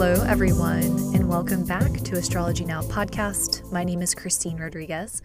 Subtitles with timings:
[0.00, 3.68] Hello, everyone, and welcome back to Astrology Now podcast.
[3.72, 5.22] My name is Christine Rodriguez.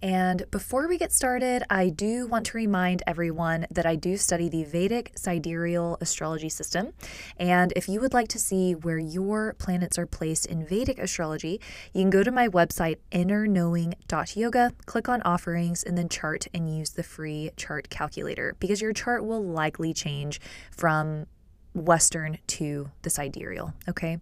[0.00, 4.48] And before we get started, I do want to remind everyone that I do study
[4.48, 6.92] the Vedic sidereal astrology system.
[7.36, 11.60] And if you would like to see where your planets are placed in Vedic astrology,
[11.92, 16.90] you can go to my website, innerknowing.yoga, click on offerings, and then chart and use
[16.90, 21.26] the free chart calculator because your chart will likely change from
[21.74, 23.72] Western to the sidereal.
[23.88, 24.18] Okay.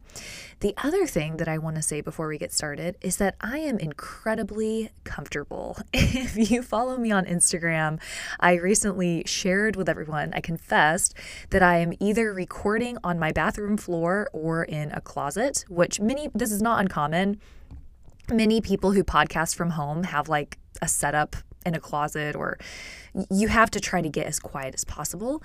[0.60, 3.58] The other thing that I want to say before we get started is that I
[3.58, 5.78] am incredibly comfortable.
[6.20, 8.00] If you follow me on Instagram,
[8.38, 11.14] I recently shared with everyone, I confessed
[11.50, 16.28] that I am either recording on my bathroom floor or in a closet, which many,
[16.34, 17.40] this is not uncommon.
[18.30, 21.36] Many people who podcast from home have like a setup
[21.66, 22.58] in a closet or
[23.30, 25.42] you have to try to get as quiet as possible.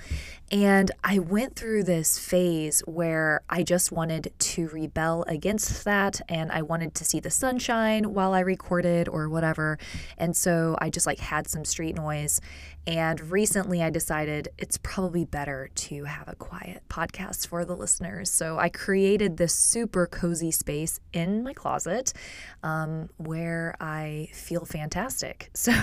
[0.51, 6.51] And I went through this phase where I just wanted to rebel against that and
[6.51, 9.77] I wanted to see the sunshine while I recorded or whatever.
[10.17, 12.39] And so I just like had some street noise.
[12.87, 18.29] And recently I decided it's probably better to have a quiet podcast for the listeners.
[18.29, 22.13] So I created this super cozy space in my closet
[22.61, 25.49] um, where I feel fantastic.
[25.65, 25.73] So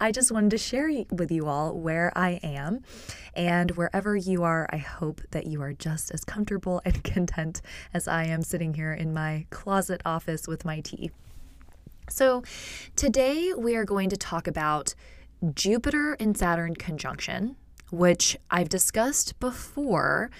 [0.00, 2.80] I just wanted to share with you all where I am.
[3.34, 7.62] And wherever you are, I hope that you are just as comfortable and content
[7.94, 11.10] as I am sitting here in my closet office with my tea.
[12.10, 12.42] So,
[12.96, 14.94] today we are going to talk about
[15.54, 17.56] Jupiter and Saturn conjunction,
[17.90, 20.30] which I've discussed before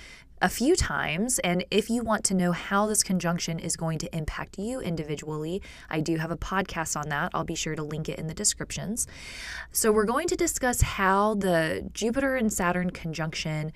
[0.40, 1.38] a few times.
[1.40, 5.62] And if you want to know how this conjunction is going to impact you individually,
[5.90, 7.30] I do have a podcast on that.
[7.34, 9.06] I'll be sure to link it in the descriptions.
[9.72, 13.72] So, we're going to discuss how the Jupiter and Saturn conjunction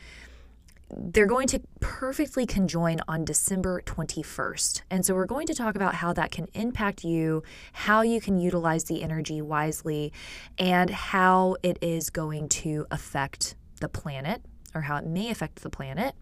[0.94, 4.82] they're going to perfectly conjoin on December 21st.
[4.90, 8.38] And so we're going to talk about how that can impact you, how you can
[8.38, 10.12] utilize the energy wisely,
[10.58, 14.42] and how it is going to affect the planet
[14.74, 16.14] or how it may affect the planet.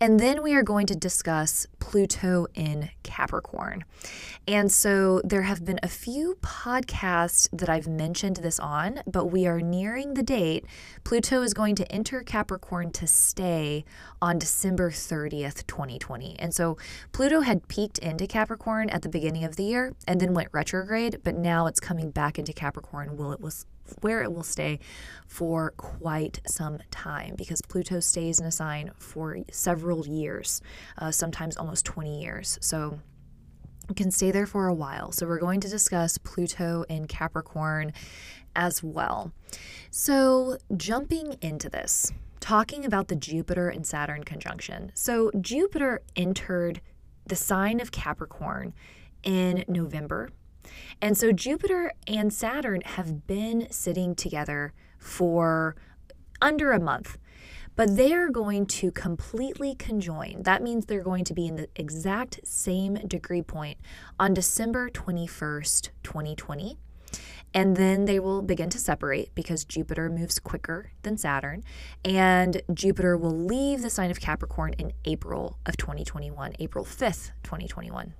[0.00, 3.84] And then we are going to discuss Pluto in Capricorn.
[4.46, 9.46] And so there have been a few podcasts that I've mentioned this on, but we
[9.46, 10.64] are nearing the date.
[11.02, 13.84] Pluto is going to enter Capricorn to stay
[14.22, 16.38] on December 30th, 2020.
[16.38, 16.76] And so
[17.10, 21.20] Pluto had peeked into Capricorn at the beginning of the year and then went retrograde,
[21.24, 23.16] but now it's coming back into Capricorn.
[23.16, 23.66] Will it was
[24.00, 24.78] where it will stay
[25.26, 30.60] for quite some time because Pluto stays in a sign for several years,
[30.98, 32.58] uh, sometimes almost 20 years.
[32.60, 33.00] So
[33.88, 35.12] it can stay there for a while.
[35.12, 37.92] So we're going to discuss Pluto in Capricorn
[38.54, 39.32] as well.
[39.90, 44.92] So jumping into this, talking about the Jupiter and Saturn conjunction.
[44.94, 46.80] So Jupiter entered
[47.26, 48.74] the sign of Capricorn
[49.22, 50.30] in November
[51.00, 55.76] and so Jupiter and Saturn have been sitting together for
[56.40, 57.18] under a month,
[57.76, 60.42] but they are going to completely conjoin.
[60.42, 63.78] That means they're going to be in the exact same degree point
[64.18, 66.76] on December 21st, 2020.
[67.54, 71.64] And then they will begin to separate because Jupiter moves quicker than Saturn.
[72.04, 78.12] And Jupiter will leave the sign of Capricorn in April of 2021, April 5th, 2021.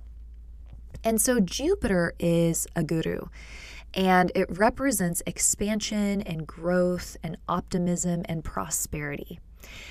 [1.03, 3.21] And so Jupiter is a guru
[3.93, 9.39] and it represents expansion and growth and optimism and prosperity.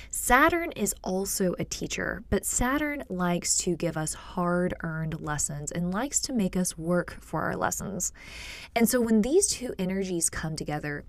[0.09, 5.93] Saturn is also a teacher, but Saturn likes to give us hard earned lessons and
[5.93, 8.11] likes to make us work for our lessons.
[8.75, 11.03] And so when these two energies come together,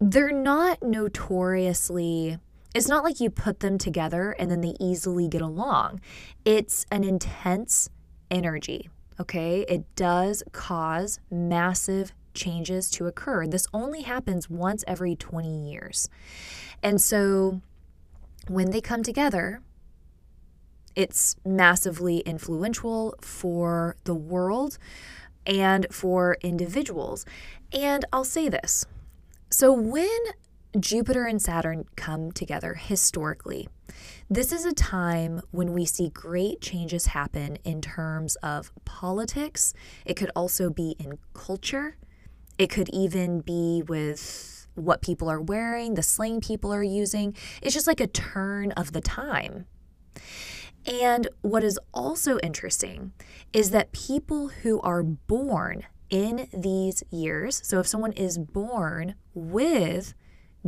[0.00, 2.38] they're not notoriously
[2.74, 6.00] it's not like you put them together and then they easily get along.
[6.44, 7.88] It's an intense
[8.32, 8.88] energy
[9.20, 13.46] okay, it does cause massive changes to occur.
[13.46, 16.08] This only happens once every 20 years.
[16.82, 17.60] And so
[18.48, 19.62] when they come together,
[20.94, 24.78] it's massively influential for the world
[25.46, 27.24] and for individuals.
[27.72, 28.86] And I'll say this.
[29.50, 30.08] So when
[30.78, 33.68] Jupiter and Saturn come together historically,
[34.28, 39.74] this is a time when we see great changes happen in terms of politics.
[40.04, 41.96] It could also be in culture.
[42.58, 47.34] It could even be with what people are wearing, the slang people are using.
[47.62, 49.66] It's just like a turn of the time.
[50.86, 53.12] And what is also interesting
[53.52, 60.14] is that people who are born in these years, so if someone is born with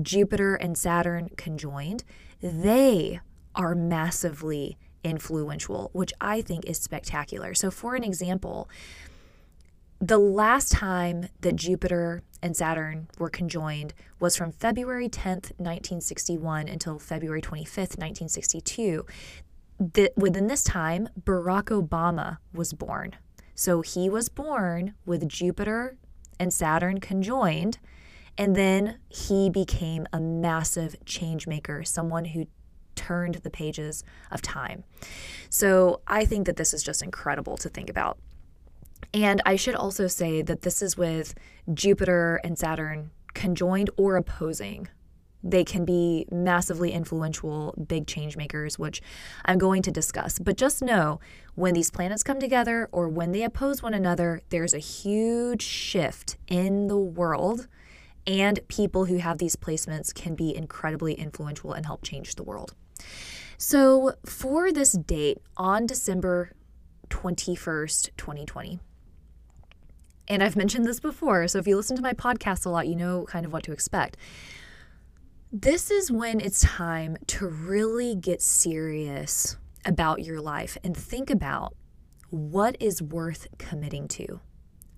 [0.01, 2.05] Jupiter and Saturn conjoined,
[2.41, 3.21] they
[3.55, 7.55] are massively influential, which I think is spectacular.
[7.55, 8.69] So, for an example,
[10.01, 16.99] the last time that Jupiter and Saturn were conjoined was from February 10th, 1961 until
[16.99, 19.07] February 25th, 1962.
[19.79, 23.17] The, within this time, Barack Obama was born.
[23.55, 25.97] So he was born with Jupiter
[26.39, 27.79] and Saturn conjoined,
[28.39, 32.47] and then he became a massive change maker, someone who
[32.95, 34.85] turned the pages of time.
[35.49, 38.19] So I think that this is just incredible to think about.
[39.15, 41.35] And I should also say that this is with
[41.73, 44.89] Jupiter and Saturn conjoined or opposing.
[45.43, 49.01] They can be massively influential, big change makers, which
[49.45, 50.39] I'm going to discuss.
[50.39, 51.21] But just know
[51.55, 56.37] when these planets come together or when they oppose one another, there's a huge shift
[56.49, 57.69] in the world.
[58.27, 62.75] And people who have these placements can be incredibly influential and help change the world.
[63.57, 66.51] So, for this date on December
[67.09, 68.81] 21st, 2020,
[70.29, 72.97] and I've mentioned this before, so if you listen to my podcast a lot, you
[72.97, 74.17] know kind of what to expect.
[75.53, 81.75] This is when it's time to really get serious about your life and think about
[82.31, 84.41] what is worth committing to.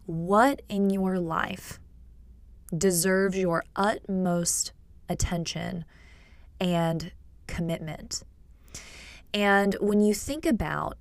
[0.06, 1.78] What in your life
[2.76, 4.72] deserves your utmost
[5.08, 5.84] attention
[6.60, 7.12] and
[7.46, 8.22] commitment?
[9.32, 10.96] And when you think about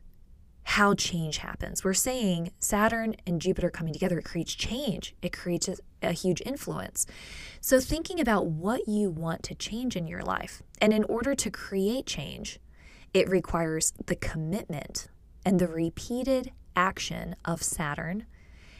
[0.67, 1.85] how change happens.
[1.85, 6.41] We're saying Saturn and Jupiter coming together, it creates change, it creates a, a, huge
[6.45, 7.05] influence.
[7.61, 10.61] So, thinking about what you want to change in your life.
[10.81, 12.59] And in order to create change,
[13.13, 15.07] it requires the commitment
[15.45, 18.25] and the repeated action of Saturn.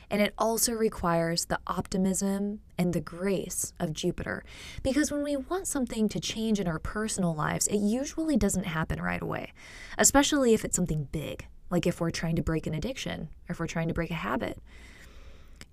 [0.10, 4.44] And it also requires the optimism and the grace of Jupiter.
[4.82, 9.02] Because when we want something to change in our personal lives, it usually doesn't happen
[9.02, 9.52] right away,
[9.98, 13.60] especially if it's something big like if we're trying to break an addiction or if
[13.60, 14.60] we're trying to break a habit.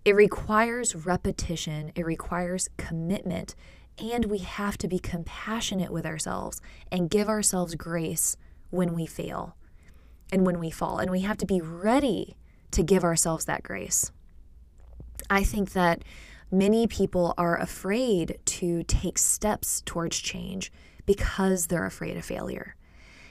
[0.05, 3.55] It requires repetition, it requires commitment,
[3.99, 6.61] and we have to be compassionate with ourselves
[6.91, 8.37] and give ourselves grace
[8.71, 9.57] when we fail
[10.33, 10.99] and when we fall.
[10.99, 12.37] And we have to be ready
[12.73, 14.11] to give ourselves that grace.
[15.31, 16.03] I think that
[16.51, 20.73] many people are afraid to take steps towards change
[21.07, 22.77] because they're afraid of failure.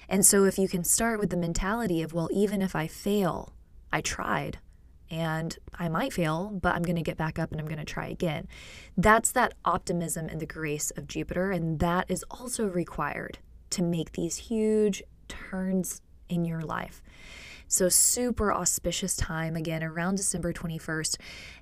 [0.09, 3.53] And so, if you can start with the mentality of, well, even if I fail,
[3.91, 4.59] I tried
[5.09, 7.85] and I might fail, but I'm going to get back up and I'm going to
[7.85, 8.47] try again.
[8.97, 11.51] That's that optimism and the grace of Jupiter.
[11.51, 13.37] And that is also required
[13.71, 17.01] to make these huge turns in your life.
[17.67, 21.17] So, super auspicious time again around December 21st.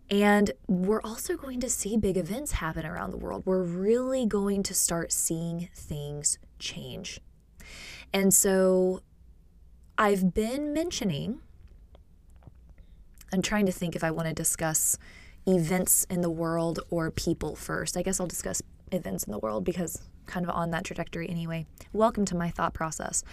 [0.09, 3.44] And we're also going to see big events happen around the world.
[3.45, 7.21] We're really going to start seeing things change.
[8.13, 9.01] And so
[9.98, 11.39] I've been mentioning,
[13.31, 14.98] I'm trying to think if I want to discuss
[15.48, 17.98] events in the world or people first.
[17.98, 21.65] I guess I'll discuss events in the world because kind of on that trajectory anyway.
[21.93, 23.23] Welcome to my thought process.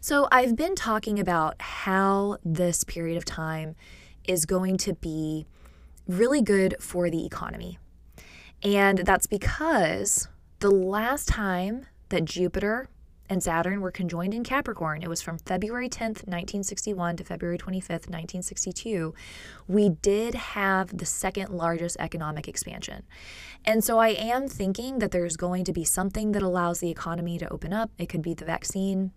[0.00, 3.74] So, I've been talking about how this period of time
[4.24, 5.46] is going to be
[6.06, 7.78] really good for the economy.
[8.62, 10.28] And that's because
[10.60, 12.88] the last time that Jupiter
[13.32, 15.02] and Saturn were conjoined in Capricorn.
[15.02, 19.14] It was from February 10th, 1961 to February 25th, 1962.
[19.66, 23.04] We did have the second largest economic expansion.
[23.64, 27.38] And so I am thinking that there's going to be something that allows the economy
[27.38, 27.90] to open up.
[27.96, 29.12] It could be the vaccine.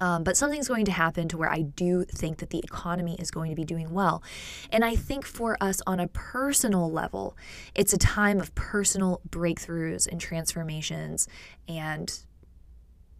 [0.00, 3.30] Um, but something's going to happen to where I do think that the economy is
[3.30, 4.22] going to be doing well.
[4.70, 7.36] And I think for us on a personal level,
[7.74, 11.26] it's a time of personal breakthroughs and transformations
[11.66, 12.16] and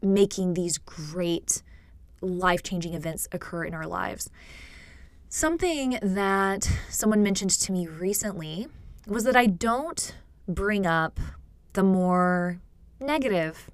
[0.03, 1.63] making these great
[2.21, 4.31] life changing events occur in our lives.
[5.29, 8.69] Something that someone mentioned to me recently
[9.07, 10.15] was that I don't
[10.47, 11.21] bring up
[11.75, 12.61] the more
[13.01, 13.71] negative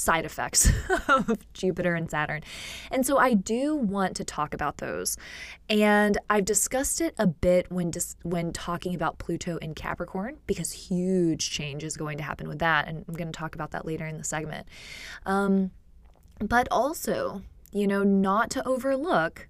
[0.00, 0.70] side effects
[1.08, 2.42] of Jupiter and Saturn.
[2.90, 5.16] And so I do want to talk about those.
[5.68, 10.72] And I've discussed it a bit when dis- when talking about Pluto in Capricorn because
[10.72, 13.84] huge change is going to happen with that and I'm going to talk about that
[13.84, 14.66] later in the segment.
[15.26, 15.70] Um,
[16.38, 17.42] but also,
[17.72, 19.48] you know, not to overlook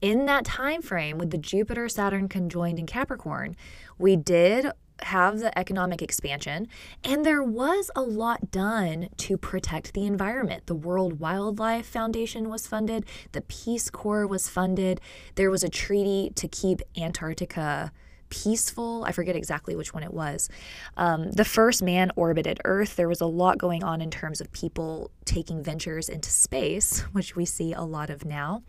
[0.00, 3.56] in that time frame with the Jupiter Saturn conjoined in Capricorn,
[3.98, 4.66] we did
[5.02, 6.68] have the economic expansion,
[7.04, 10.66] and there was a lot done to protect the environment.
[10.66, 15.00] The World Wildlife Foundation was funded, the Peace Corps was funded,
[15.34, 17.92] there was a treaty to keep Antarctica
[18.28, 19.04] peaceful.
[19.04, 20.48] I forget exactly which one it was.
[20.96, 22.96] Um, the first man orbited Earth.
[22.96, 27.36] There was a lot going on in terms of people taking ventures into space, which
[27.36, 28.62] we see a lot of now.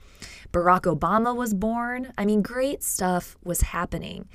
[0.52, 2.14] Barack Obama was born.
[2.18, 4.28] I mean, great stuff was happening.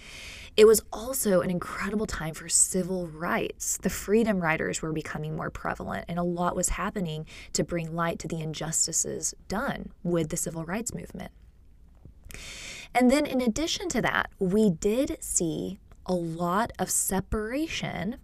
[0.54, 3.78] It was also an incredible time for civil rights.
[3.78, 8.18] The freedom riders were becoming more prevalent, and a lot was happening to bring light
[8.18, 11.32] to the injustices done with the civil rights movement.
[12.94, 18.16] And then, in addition to that, we did see a lot of separation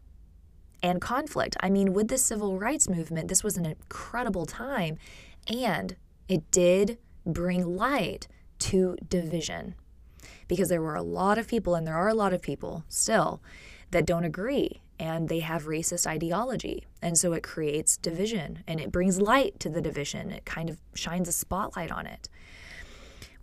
[0.82, 1.56] and conflict.
[1.60, 4.98] I mean, with the civil rights movement, this was an incredible time,
[5.52, 5.96] and
[6.28, 9.74] it did bring light to division
[10.48, 13.40] because there were a lot of people, and there are a lot of people still,
[13.90, 16.84] that don't agree and they have racist ideology.
[17.00, 20.30] And so it creates division and it brings light to the division.
[20.32, 22.28] It kind of shines a spotlight on it.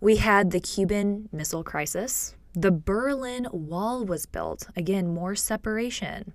[0.00, 2.34] We had the Cuban Missile Crisis.
[2.52, 4.68] The Berlin Wall was built.
[4.76, 6.34] Again, more separation.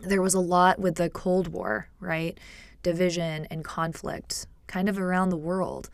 [0.00, 2.38] There was a lot with the Cold War, right?
[2.82, 5.90] Division and conflict kind of around the world.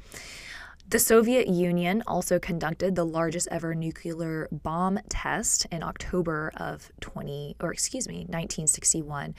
[0.90, 7.54] The Soviet Union also conducted the largest ever nuclear bomb test in October of 20
[7.61, 9.37] or excuse me, 1961.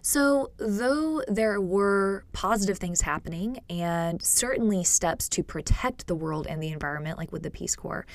[0.00, 6.62] So, though there were positive things happening and certainly steps to protect the world and
[6.62, 8.06] the environment like with the Peace Corps,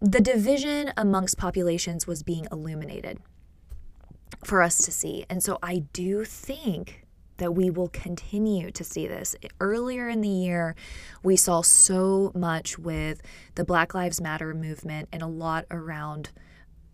[0.00, 3.20] the division amongst populations was being illuminated
[4.42, 5.24] for us to see.
[5.30, 7.06] And so I do think
[7.40, 9.34] that we will continue to see this.
[9.60, 10.76] Earlier in the year,
[11.22, 13.22] we saw so much with
[13.54, 16.30] the Black Lives Matter movement and a lot around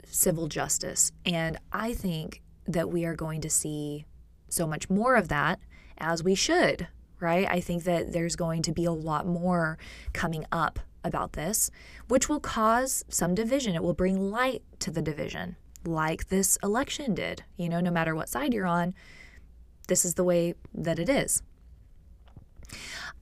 [0.04, 1.12] civil justice.
[1.24, 4.06] And I think that we are going to see
[4.48, 5.58] so much more of that
[5.98, 6.86] as we should,
[7.20, 7.46] right?
[7.50, 9.78] I think that there's going to be a lot more
[10.12, 11.70] coming up about this,
[12.08, 13.74] which will cause some division.
[13.74, 17.42] It will bring light to the division, like this election did.
[17.56, 18.94] You know, no matter what side you're on,
[19.86, 21.42] this is the way that it is.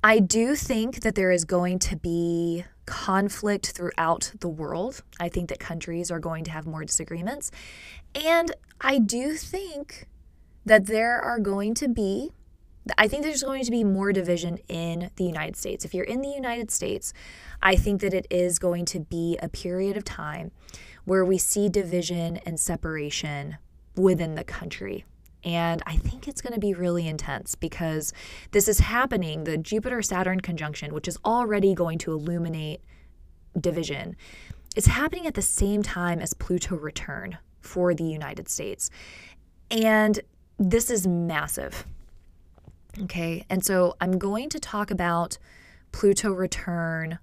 [0.02, 5.02] I do think that there is going to be conflict throughout the world.
[5.18, 7.50] I think that countries are going to have more disagreements.
[8.14, 10.06] And I do think
[10.66, 12.30] that there are going to be,
[12.98, 15.84] I think there's going to be more division in the United States.
[15.84, 17.14] If you're in the United States,
[17.62, 20.50] I think that it is going to be a period of time
[21.04, 23.56] where we see division and separation
[23.96, 25.04] within the country.
[25.44, 28.12] And I think it's going to be really intense because
[28.52, 32.80] this is happening, the Jupiter Saturn conjunction, which is already going to illuminate
[33.60, 34.16] division.
[34.74, 38.90] It's happening at the same time as Pluto return for the United States.
[39.70, 40.20] And
[40.58, 41.86] this is massive.
[43.02, 43.44] Okay.
[43.50, 45.38] And so I'm going to talk about
[45.92, 47.18] Pluto return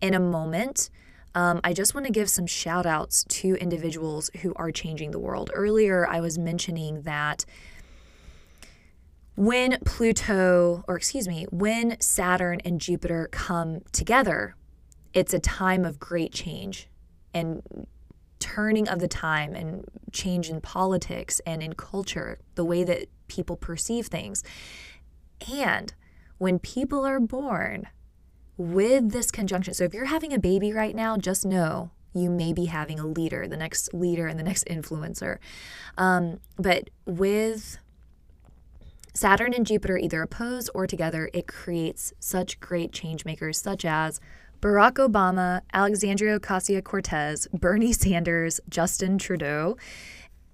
[0.00, 0.90] in a moment.
[1.38, 5.20] Um, I just want to give some shout outs to individuals who are changing the
[5.20, 5.52] world.
[5.54, 7.44] Earlier, I was mentioning that
[9.36, 14.56] when Pluto, or excuse me, when Saturn and Jupiter come together,
[15.14, 16.88] it's a time of great change
[17.32, 17.62] and
[18.40, 23.54] turning of the time and change in politics and in culture, the way that people
[23.54, 24.42] perceive things.
[25.48, 25.94] And
[26.38, 27.86] when people are born,
[28.58, 29.72] with this conjunction.
[29.72, 33.06] So if you're having a baby right now, just know you may be having a
[33.06, 35.38] leader, the next leader and the next influencer.
[35.96, 37.78] Um, but with
[39.14, 44.20] Saturn and Jupiter either opposed or together, it creates such great change makers, such as
[44.60, 49.76] Barack Obama, Alexandria Ocasio Cortez, Bernie Sanders, Justin Trudeau.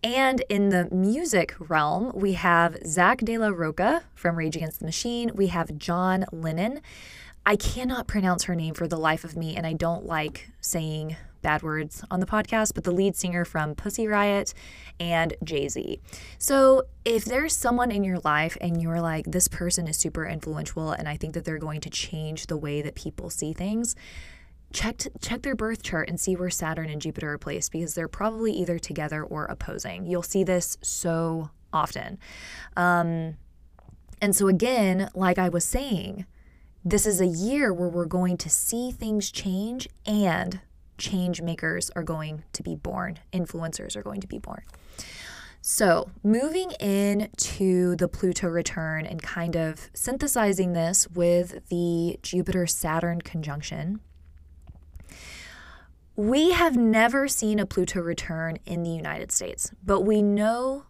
[0.02, 4.84] And in the music realm, we have Zack de la Rocha from Rage Against the
[4.84, 5.30] Machine.
[5.34, 6.82] We have John Lennon.
[7.46, 11.16] I cannot pronounce her name for the life of me, and I don't like saying
[11.42, 14.54] bad words on the podcast, but the lead singer from Pussy Riot
[14.98, 16.00] and Jay Z.
[16.38, 20.92] So, if there's someone in your life and you're like, this person is super influential,
[20.92, 23.94] and I think that they're going to change the way that people see things,
[24.72, 28.08] check check their birth chart and see where Saturn and Jupiter are placed because they're
[28.08, 30.06] probably either together or opposing.
[30.06, 32.18] You'll see this so often.
[32.74, 33.36] Um,
[34.22, 36.24] and so again, like I was saying,
[36.84, 40.60] this is a year where we're going to see things change and
[40.98, 44.62] change makers are going to be born, influencers are going to be born.
[45.62, 53.22] So, moving into the Pluto return and kind of synthesizing this with the Jupiter Saturn
[53.22, 54.00] conjunction,
[56.16, 60.84] we have never seen a Pluto return in the United States, but we know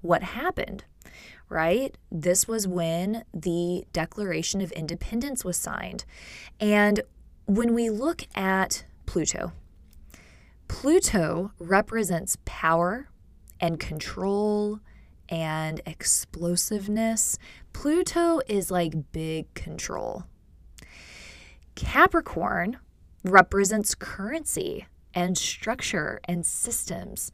[0.00, 0.84] what happened
[1.50, 1.98] right?
[2.10, 6.06] This was when the Declaration of Independence was signed.
[6.58, 7.02] And
[7.46, 9.52] when we look at Pluto,
[10.68, 13.08] Pluto represents power
[13.60, 14.78] and control
[15.28, 17.38] and explosiveness.
[17.72, 20.24] Pluto is like big control.
[21.74, 22.78] Capricorn
[23.24, 27.32] represents currency and structure and systems.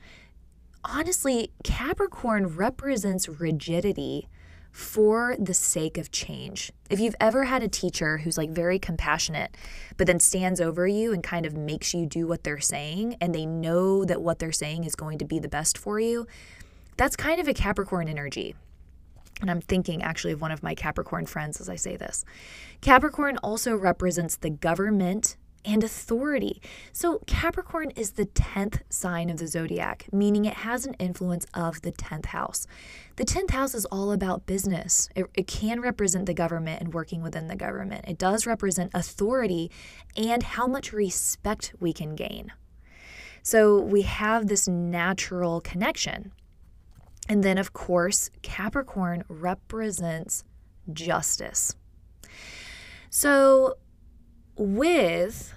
[0.88, 4.28] Honestly, Capricorn represents rigidity
[4.70, 6.70] for the sake of change.
[6.88, 9.56] If you've ever had a teacher who's like very compassionate,
[9.96, 13.34] but then stands over you and kind of makes you do what they're saying, and
[13.34, 16.26] they know that what they're saying is going to be the best for you,
[16.96, 18.54] that's kind of a Capricorn energy.
[19.40, 22.24] And I'm thinking actually of one of my Capricorn friends as I say this.
[22.80, 25.36] Capricorn also represents the government
[25.66, 26.62] and authority.
[26.92, 31.82] So, Capricorn is the 10th sign of the zodiac, meaning it has an influence of
[31.82, 32.66] the 10th house.
[33.16, 35.08] The 10th house is all about business.
[35.16, 38.04] It, it, can represent the government and working within the government.
[38.06, 39.70] It does represent authority
[40.16, 42.52] and how much respect we can gain.
[43.42, 46.32] So, we have this natural connection.
[47.28, 50.44] And then, of course, Capricorn represents
[50.92, 51.74] justice.
[53.10, 53.74] So,
[54.56, 55.54] with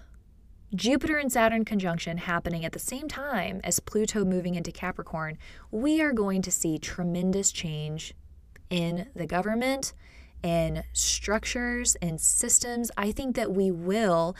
[0.76, 5.38] Jupiter and Saturn conjunction happening at the same time as Pluto moving into Capricorn,
[5.72, 8.14] we are going to see tremendous change
[8.70, 9.94] in the government,
[10.44, 12.92] in structures and systems.
[12.96, 14.36] I think that we will,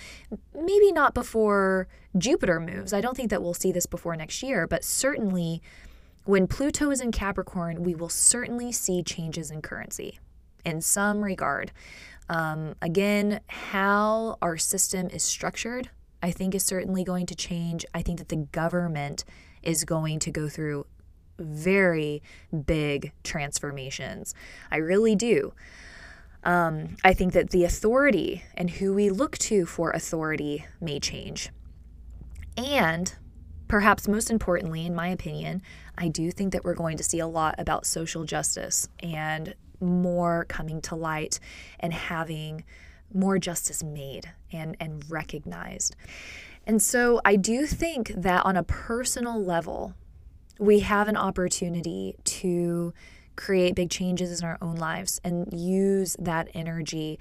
[0.54, 1.88] maybe not before
[2.18, 2.94] Jupiter moves.
[2.94, 5.62] I don't think that we'll see this before next year, but certainly
[6.26, 10.20] when Pluto is in Capricorn, we will certainly see changes in currency
[10.64, 11.72] in some regard.
[12.30, 15.90] Um, again, how our system is structured,
[16.22, 17.86] I think, is certainly going to change.
[17.94, 19.26] I think that the government
[19.64, 20.86] is going to go through
[21.40, 22.22] very
[22.66, 24.36] big transformations.
[24.70, 25.54] I really do.
[26.44, 31.50] Um, I think that the authority and who we look to for authority may change.
[32.56, 33.14] And
[33.68, 35.62] perhaps most importantly, in my opinion,
[35.98, 40.46] I do think that we're going to see a lot about social justice and more
[40.46, 41.40] coming to light
[41.80, 42.64] and having
[43.14, 45.96] more justice made and, and recognized.
[46.66, 49.96] And so I do think that on a personal level,
[50.60, 52.94] we have an opportunity to
[53.36, 57.18] create big changes in our own lives and use that energy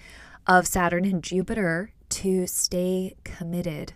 [0.46, 3.94] of Saturn and Jupiter to stay committed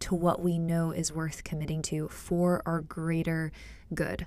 [0.00, 3.52] to what we know is worth committing to for our greater
[3.94, 4.26] good.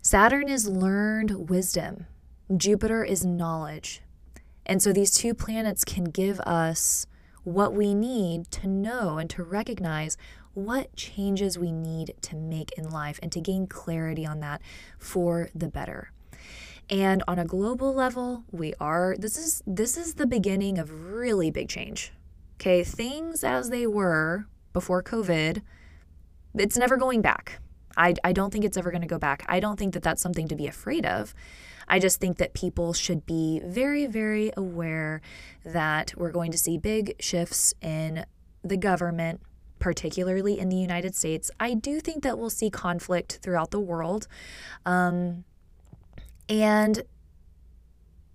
[0.00, 2.06] Saturn is learned wisdom
[2.56, 4.02] Jupiter is knowledge.
[4.64, 7.06] And so these two planets can give us
[7.44, 10.16] what we need to know and to recognize
[10.54, 14.60] what changes we need to make in life and to gain clarity on that
[14.98, 16.10] for the better.
[16.90, 21.50] And on a global level, we are this is this is the beginning of really
[21.50, 22.12] big change.
[22.56, 25.62] Okay, things as they were before COVID,
[26.54, 27.60] it's never going back.
[27.96, 29.44] I, I don't think it's ever going to go back.
[29.48, 31.34] I don't think that that's something to be afraid of.
[31.88, 35.20] I just think that people should be very, very aware
[35.64, 38.24] that we're going to see big shifts in
[38.62, 39.40] the government,
[39.78, 41.50] particularly in the United States.
[41.58, 44.28] I do think that we'll see conflict throughout the world.
[44.84, 45.44] Um,
[46.48, 47.02] and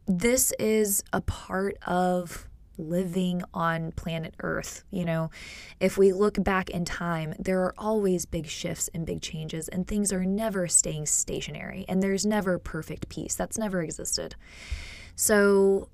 [0.06, 4.84] this is a part of living on planet Earth.
[4.92, 5.30] You know,
[5.80, 9.88] if we look back in time, there are always big shifts and big changes, and
[9.88, 13.36] things are never staying stationary, and there's never perfect peace.
[13.36, 14.36] That's never existed.
[15.16, 15.90] So,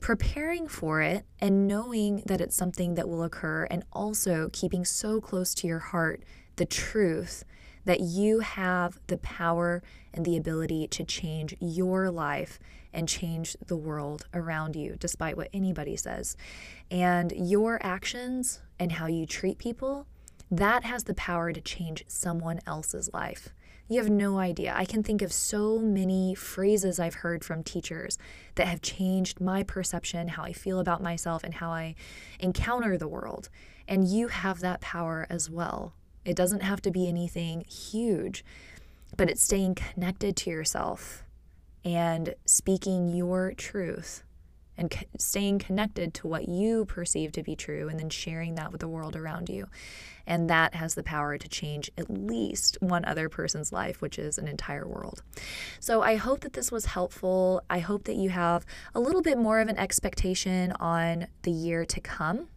[0.00, 5.20] preparing for it and knowing that it's something that will occur, and also keeping so
[5.20, 6.22] close to your heart
[6.56, 7.44] the truth
[7.88, 12.60] that you have the power and the ability to change your life
[12.92, 16.36] and change the world around you, despite what anybody says.
[16.90, 20.06] And your actions and how you treat people,
[20.50, 23.54] that has the power to change someone else's life.
[23.88, 24.74] You have no idea.
[24.76, 28.18] I can think of so many phrases I've heard from teachers
[28.56, 31.94] that have changed my perception, how I feel about myself, and how I
[32.38, 33.48] encounter the world.
[33.88, 35.94] And you have that power as well.
[36.28, 38.44] It doesn't have to be anything huge,
[39.16, 41.24] but it's staying connected to yourself
[41.86, 44.24] and speaking your truth
[44.76, 48.82] and staying connected to what you perceive to be true and then sharing that with
[48.82, 49.68] the world around you.
[50.26, 54.36] And that has the power to change at least one other person's life, which is
[54.36, 55.22] an entire world.
[55.80, 57.62] So I hope that this was helpful.
[57.70, 61.86] I hope that you have a little bit more of an expectation on the year
[61.86, 62.48] to come,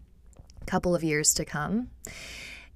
[0.66, 1.90] couple of years to come.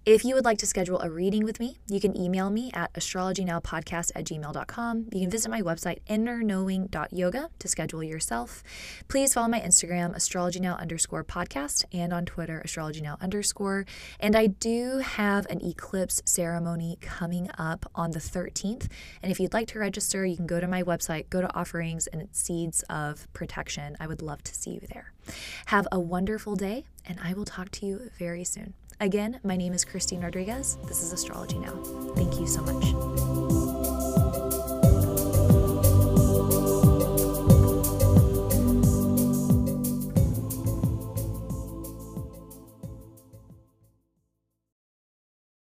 [0.05, 2.93] If you would like to schedule a reading with me, you can email me at
[2.93, 5.07] astrologynowpodcast at gmail.com.
[5.11, 8.61] You can visit my website, innerknowing.yoga, to schedule yourself.
[9.07, 13.87] Please follow my Instagram, astrologynow underscore podcast, and on Twitter, astrologynow underscore.
[14.19, 18.87] And I do have an eclipse ceremony coming up on the 13th.
[19.23, 22.05] And if you'd like to register, you can go to my website, go to offerings,
[22.05, 23.97] and Seeds of Protection.
[23.99, 25.13] I would love to see you there.
[25.65, 28.75] Have a wonderful day, and I will talk to you very soon.
[28.99, 30.77] Again, my name is Christine Rodriguez.
[30.87, 31.73] This is Astrology Now.
[32.15, 33.44] Thank you so much.